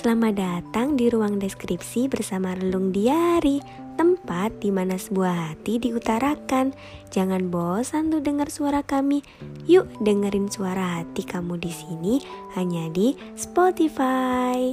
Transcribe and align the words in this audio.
Selamat 0.00 0.32
datang 0.32 0.96
di 0.96 1.12
ruang 1.12 1.36
deskripsi 1.36 2.08
bersama 2.08 2.56
Relung 2.56 2.88
Diari, 2.88 3.60
tempat 4.00 4.48
di 4.64 4.72
mana 4.72 4.96
sebuah 4.96 5.52
hati 5.52 5.76
diutarakan. 5.76 6.72
Jangan 7.12 7.52
bosan 7.52 8.08
tuh 8.08 8.24
dengar 8.24 8.48
suara 8.48 8.80
kami. 8.80 9.20
Yuk 9.68 9.84
dengerin 10.00 10.48
suara 10.48 11.04
hati 11.04 11.20
kamu 11.20 11.60
di 11.60 11.68
sini 11.68 12.16
hanya 12.56 12.88
di 12.88 13.12
Spotify. 13.36 14.72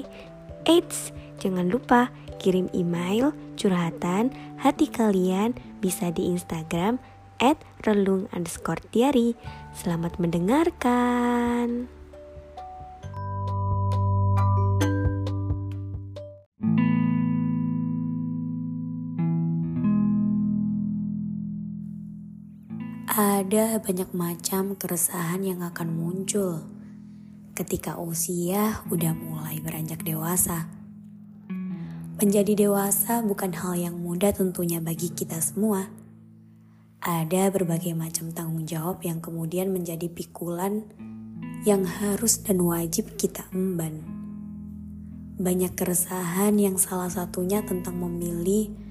Eits, 0.63 1.11
jangan 1.43 1.75
lupa 1.75 2.07
kirim 2.39 2.71
email 2.71 3.35
curhatan 3.59 4.31
hati 4.63 4.87
kalian 4.87 5.59
bisa 5.83 6.07
di 6.07 6.31
Instagram 6.31 7.03
at 7.43 7.59
relung 7.83 8.31
underscore 8.31 8.79
diary. 8.95 9.35
Selamat 9.75 10.23
mendengarkan. 10.23 11.96
Ada 23.17 23.81
banyak 23.81 24.13
macam 24.13 24.77
keresahan 24.77 25.41
yang 25.41 25.65
akan 25.65 25.89
muncul 25.89 26.61
ketika 27.57 27.97
usia 27.97 28.85
udah 28.93 29.17
mulai 29.17 29.57
beranjak 29.57 30.05
dewasa. 30.05 30.69
Menjadi 32.21 32.69
dewasa 32.69 33.25
bukan 33.25 33.57
hal 33.57 33.73
yang 33.73 33.97
mudah 33.97 34.29
tentunya 34.37 34.77
bagi 34.77 35.09
kita 35.09 35.41
semua. 35.41 35.89
Ada 37.01 37.49
berbagai 37.49 37.97
macam 37.97 38.29
tanggung 38.29 38.69
jawab 38.69 39.01
yang 39.01 39.17
kemudian 39.17 39.73
menjadi 39.73 40.13
pikulan 40.13 40.85
yang 41.65 41.89
harus 41.89 42.37
dan 42.45 42.61
wajib 42.61 43.17
kita 43.17 43.49
emban. 43.49 44.05
Banyak 45.41 45.73
keresahan 45.73 46.53
yang 46.61 46.77
salah 46.77 47.09
satunya 47.09 47.65
tentang 47.65 47.97
memilih 47.97 48.86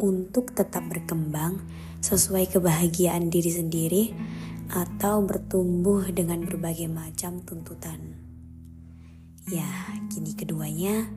untuk 0.00 0.56
tetap 0.56 0.88
berkembang 0.88 1.60
sesuai 2.00 2.48
kebahagiaan 2.56 3.28
diri 3.28 3.52
sendiri 3.52 4.04
atau 4.72 5.20
bertumbuh 5.20 6.08
dengan 6.08 6.42
berbagai 6.48 6.88
macam 6.88 7.44
tuntutan. 7.44 8.16
Ya, 9.50 9.68
kini 10.08 10.32
keduanya 10.32 11.10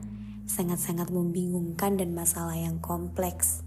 sangat-sangat 0.44 1.08
membingungkan 1.08 1.96
dan 1.96 2.12
masalah 2.12 2.58
yang 2.58 2.82
kompleks. 2.82 3.64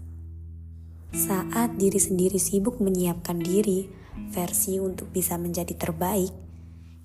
Saat 1.10 1.80
diri 1.80 1.98
sendiri 1.98 2.36
sibuk 2.36 2.78
menyiapkan 2.78 3.40
diri 3.40 3.88
versi 4.28 4.76
untuk 4.76 5.08
bisa 5.08 5.40
menjadi 5.40 5.72
terbaik, 5.72 6.30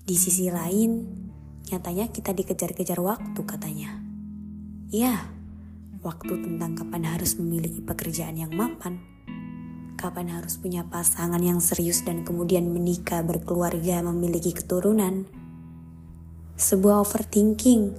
di 0.04 0.16
sisi 0.20 0.52
lain 0.52 1.08
nyatanya 1.72 2.12
kita 2.12 2.36
dikejar-kejar 2.36 3.00
waktu 3.00 3.40
katanya. 3.48 3.96
Ya, 4.92 5.32
waktu 6.04 6.36
tentang 6.36 6.76
kapan 6.76 7.08
harus 7.08 7.40
memiliki 7.40 7.80
pekerjaan 7.80 8.36
yang 8.36 8.52
mapan, 8.52 9.00
kapan 9.96 10.36
harus 10.36 10.60
punya 10.60 10.84
pasangan 10.84 11.40
yang 11.40 11.64
serius 11.64 12.04
dan 12.04 12.28
kemudian 12.28 12.68
menikah, 12.68 13.24
berkeluarga, 13.24 14.04
memiliki 14.04 14.52
keturunan. 14.52 15.24
Sebuah 16.60 17.08
overthinking 17.08 17.96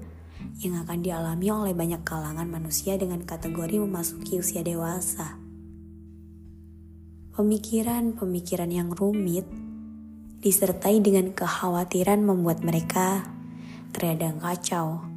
yang 0.62 0.86
akan 0.86 1.02
dialami 1.02 1.50
oleh 1.50 1.74
banyak 1.74 2.06
kalangan 2.06 2.46
manusia 2.46 2.94
dengan 2.96 3.26
kategori 3.26 3.82
memasuki 3.82 4.38
usia 4.38 4.62
dewasa. 4.62 5.42
Pemikiran-pemikiran 7.36 8.72
yang 8.72 8.94
rumit 8.94 9.44
disertai 10.40 11.02
dengan 11.02 11.34
kekhawatiran 11.34 12.22
membuat 12.22 12.62
mereka 12.62 13.28
terkadang 13.92 14.40
kacau 14.40 15.15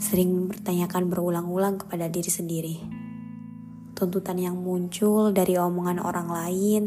sering 0.00 0.32
mempertanyakan 0.32 1.08
berulang-ulang 1.08 1.80
kepada 1.82 2.08
diri 2.08 2.30
sendiri. 2.30 2.76
Tuntutan 3.92 4.40
yang 4.40 4.56
muncul 4.58 5.30
dari 5.30 5.58
omongan 5.60 6.02
orang 6.02 6.28
lain, 6.32 6.82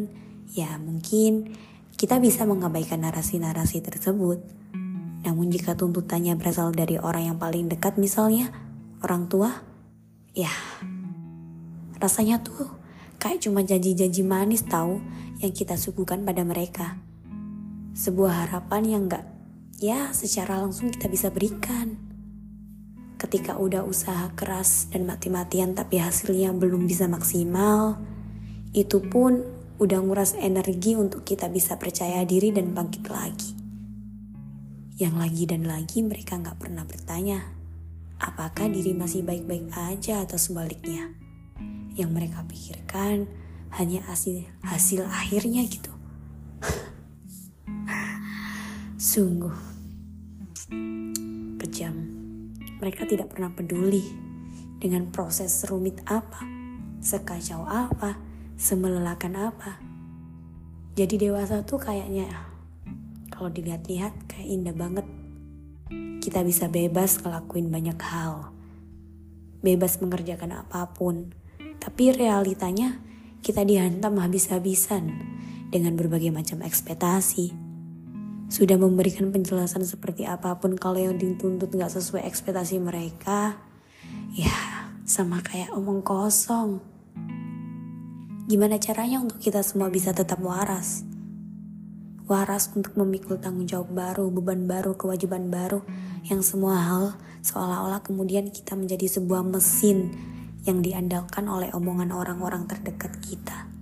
ya 0.51 0.75
mungkin 0.81 1.55
kita 1.95 2.19
bisa 2.19 2.43
mengabaikan 2.43 3.05
narasi-narasi 3.05 3.79
tersebut. 3.85 4.41
Namun 5.25 5.49
jika 5.49 5.73
tuntutannya 5.73 6.37
berasal 6.37 6.75
dari 6.75 6.99
orang 7.01 7.33
yang 7.33 7.37
paling 7.39 7.71
dekat 7.71 7.97
misalnya, 7.97 8.51
orang 9.01 9.31
tua, 9.31 9.63
ya 10.35 10.51
rasanya 11.97 12.43
tuh 12.43 12.67
kayak 13.17 13.41
cuma 13.41 13.63
janji-janji 13.65 14.21
manis 14.21 14.67
tahu 14.67 15.01
yang 15.39 15.53
kita 15.55 15.79
suguhkan 15.79 16.21
pada 16.27 16.43
mereka. 16.43 16.99
Sebuah 17.95 18.45
harapan 18.45 18.83
yang 18.85 19.03
gak 19.07 19.25
ya 19.79 20.11
secara 20.11 20.59
langsung 20.59 20.91
kita 20.91 21.07
bisa 21.07 21.31
berikan 21.31 22.14
ketika 23.35 23.59
udah 23.59 23.83
usaha 23.83 24.31
keras 24.31 24.87
dan 24.95 25.03
mati-matian 25.03 25.75
tapi 25.75 25.99
hasilnya 25.99 26.55
belum 26.55 26.87
bisa 26.87 27.03
maksimal, 27.11 27.99
itu 28.71 29.03
pun 29.11 29.43
udah 29.75 29.99
nguras 29.99 30.39
energi 30.39 30.95
untuk 30.95 31.27
kita 31.27 31.51
bisa 31.51 31.75
percaya 31.75 32.23
diri 32.23 32.55
dan 32.55 32.71
bangkit 32.71 33.03
lagi. 33.11 33.51
Yang 34.95 35.15
lagi 35.19 35.43
dan 35.51 35.67
lagi 35.67 35.99
mereka 35.99 36.39
nggak 36.39 36.63
pernah 36.63 36.87
bertanya, 36.87 37.43
apakah 38.23 38.71
diri 38.71 38.95
masih 38.95 39.27
baik-baik 39.27 39.67
aja 39.75 40.23
atau 40.23 40.39
sebaliknya. 40.39 41.11
Yang 41.91 42.15
mereka 42.15 42.39
pikirkan 42.47 43.27
hanya 43.75 43.99
hasil, 44.07 44.47
hasil 44.63 45.03
akhirnya 45.11 45.67
gitu. 45.67 45.91
Sungguh 49.11 49.59
kejam 51.59 52.24
mereka 52.79 53.07
tidak 53.07 53.31
pernah 53.31 53.51
peduli 53.51 54.03
dengan 54.79 55.07
proses 55.09 55.51
serumit 55.51 56.03
apa, 56.05 56.43
sekacau 56.99 57.63
apa, 57.63 58.19
semelelakan 58.59 59.33
apa. 59.39 59.79
Jadi 60.95 61.27
dewasa 61.27 61.63
tuh 61.67 61.79
kayaknya 61.79 62.31
kalau 63.31 63.51
dilihat-lihat 63.51 64.31
kayak 64.31 64.47
indah 64.47 64.75
banget. 64.75 65.07
Kita 66.23 66.41
bisa 66.41 66.71
bebas 66.71 67.21
ngelakuin 67.21 67.69
banyak 67.69 67.99
hal. 68.01 68.49
Bebas 69.61 70.01
mengerjakan 70.01 70.65
apa 70.65 70.89
pun. 70.95 71.35
Tapi 71.77 72.15
realitanya 72.15 72.97
kita 73.45 73.61
dihantam 73.61 74.17
habis-habisan 74.17 75.11
dengan 75.69 75.93
berbagai 75.93 76.33
macam 76.33 76.65
ekspektasi 76.65 77.64
sudah 78.45 78.77
memberikan 78.77 79.33
penjelasan 79.33 79.81
seperti 79.81 80.29
apa 80.29 80.53
pun 80.61 80.77
kalau 80.77 81.01
yang 81.01 81.17
dituntut 81.17 81.73
nggak 81.73 81.89
sesuai 81.89 82.23
ekspektasi 82.29 82.77
mereka, 82.77 83.57
ya 84.37 84.53
sama 85.05 85.41
kayak 85.41 85.73
omong 85.73 86.05
kosong. 86.05 86.81
Gimana 88.45 88.77
caranya 88.77 89.25
untuk 89.25 89.41
kita 89.41 89.65
semua 89.65 89.89
bisa 89.89 90.13
tetap 90.13 90.37
waras? 90.45 91.01
Waras 92.25 92.73
untuk 92.73 92.93
memikul 92.97 93.41
tanggung 93.41 93.65
jawab 93.65 93.93
baru, 93.93 94.29
beban 94.29 94.69
baru, 94.69 94.93
kewajiban 94.97 95.49
baru, 95.49 95.81
yang 96.25 96.41
semua 96.45 96.77
hal 96.81 97.05
seolah-olah 97.45 98.01
kemudian 98.01 98.49
kita 98.49 98.73
menjadi 98.73 99.05
sebuah 99.05 99.45
mesin 99.45 100.13
yang 100.65 100.81
diandalkan 100.81 101.45
oleh 101.45 101.69
omongan 101.73 102.09
orang-orang 102.09 102.65
terdekat 102.65 103.13
kita 103.21 103.74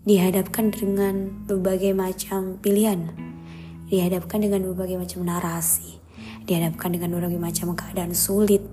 dihadapkan 0.00 0.72
dengan 0.72 1.44
berbagai 1.44 1.92
macam 1.92 2.56
pilihan, 2.56 3.12
dihadapkan 3.92 4.40
dengan 4.40 4.64
berbagai 4.64 4.96
macam 4.96 5.28
narasi, 5.28 6.00
dihadapkan 6.48 6.96
dengan 6.96 7.12
berbagai 7.20 7.36
macam 7.36 7.76
keadaan 7.76 8.16
sulit. 8.16 8.64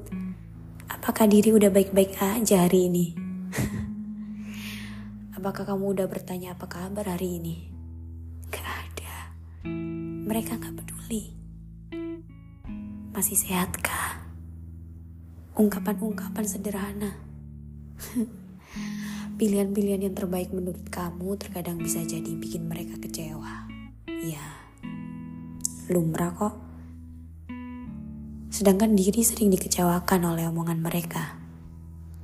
Apakah 0.88 1.28
diri 1.28 1.52
udah 1.52 1.68
baik-baik 1.68 2.16
aja 2.16 2.64
hari 2.64 2.88
ini? 2.88 3.06
Apakah 5.38 5.68
kamu 5.68 6.00
udah 6.00 6.08
bertanya 6.08 6.56
apa 6.56 6.64
kabar 6.72 7.04
hari 7.12 7.44
ini? 7.44 7.56
Gak 8.48 8.64
ada. 8.64 9.36
Mereka 10.32 10.56
gak 10.56 10.80
peduli. 10.80 11.36
Masih 13.12 13.36
sehatkah? 13.36 14.24
Ungkapan-ungkapan 15.60 16.46
sederhana. 16.48 17.12
Pilihan-pilihan 19.38 20.02
yang 20.02 20.18
terbaik 20.18 20.50
menurut 20.50 20.90
kamu 20.90 21.38
terkadang 21.38 21.78
bisa 21.78 22.02
jadi 22.02 22.26
bikin 22.26 22.66
mereka 22.66 22.98
kecewa. 22.98 23.70
Ya, 24.10 24.42
lumrah 25.94 26.34
kok. 26.34 26.58
Sedangkan 28.50 28.98
diri 28.98 29.22
sering 29.22 29.54
dikecewakan 29.54 30.34
oleh 30.34 30.50
omongan 30.50 30.82
mereka. 30.82 31.38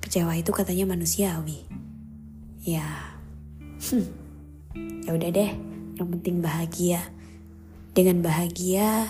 Kecewa 0.02 0.34
itu 0.34 0.50
katanya 0.50 0.90
manusiawi. 0.90 1.70
Ya, 2.66 2.82
hmm. 3.94 5.06
ya 5.06 5.14
udah 5.14 5.30
deh. 5.30 5.54
Yang 6.02 6.10
penting 6.18 6.42
bahagia. 6.42 7.14
Dengan 7.94 8.26
bahagia, 8.26 9.06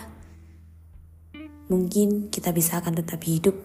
mungkin 1.72 2.28
kita 2.28 2.52
bisa 2.52 2.84
akan 2.84 3.00
tetap 3.00 3.24
hidup 3.24 3.56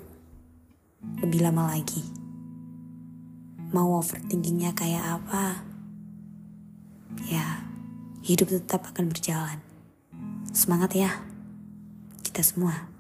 lebih 1.27 1.43
lama 1.43 1.75
lagi 1.75 2.18
mau 3.73 4.01
overthinkingnya 4.01 4.73
kayak 4.73 5.21
apa, 5.21 5.65
ya 7.29 7.65
hidup 8.25 8.49
tetap 8.53 8.85
akan 8.93 9.13
berjalan. 9.13 9.59
Semangat 10.53 10.97
ya, 10.97 11.11
kita 12.25 12.41
semua. 12.45 12.98